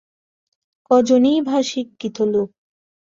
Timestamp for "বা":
1.41-1.57